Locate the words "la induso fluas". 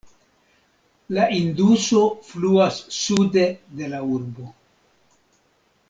1.17-2.79